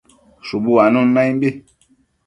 Shubu 0.51 0.71
uanun 0.77 1.13
naimbi 1.19 1.55